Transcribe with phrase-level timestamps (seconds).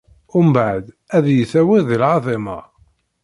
[0.47, 2.59] Mbeɛd, ad iyi-tawiḍ di lɛaḍima.